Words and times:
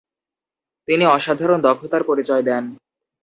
তিনি 0.87 1.03
অসাধারণ 1.07 1.59
দক্ষতার 1.61 2.03
পরিচয় 2.03 2.43
দেন। 2.43 2.63